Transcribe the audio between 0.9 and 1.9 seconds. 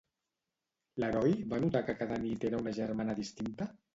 L'heroi va notar